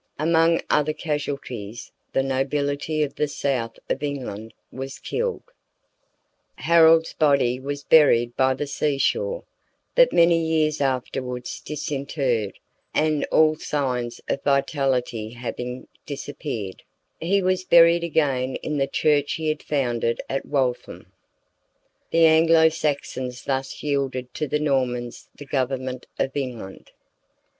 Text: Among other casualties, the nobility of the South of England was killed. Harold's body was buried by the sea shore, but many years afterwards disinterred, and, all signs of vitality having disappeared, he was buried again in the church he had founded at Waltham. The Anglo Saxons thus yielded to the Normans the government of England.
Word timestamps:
Among 0.17 0.61
other 0.67 0.93
casualties, 0.93 1.91
the 2.11 2.23
nobility 2.23 3.03
of 3.03 3.13
the 3.13 3.27
South 3.27 3.77
of 3.87 4.01
England 4.01 4.51
was 4.71 4.97
killed. 4.97 5.43
Harold's 6.55 7.13
body 7.13 7.59
was 7.59 7.83
buried 7.83 8.35
by 8.35 8.55
the 8.55 8.65
sea 8.65 8.97
shore, 8.97 9.43
but 9.93 10.11
many 10.11 10.43
years 10.43 10.81
afterwards 10.81 11.61
disinterred, 11.63 12.57
and, 12.95 13.25
all 13.25 13.55
signs 13.57 14.19
of 14.27 14.41
vitality 14.41 15.33
having 15.33 15.87
disappeared, 16.07 16.81
he 17.19 17.43
was 17.43 17.63
buried 17.63 18.03
again 18.03 18.55
in 18.63 18.77
the 18.79 18.87
church 18.87 19.33
he 19.33 19.49
had 19.49 19.61
founded 19.61 20.19
at 20.27 20.47
Waltham. 20.47 21.11
The 22.09 22.25
Anglo 22.25 22.69
Saxons 22.69 23.43
thus 23.43 23.83
yielded 23.83 24.33
to 24.33 24.47
the 24.47 24.57
Normans 24.57 25.29
the 25.35 25.45
government 25.45 26.07
of 26.17 26.35
England. 26.35 26.89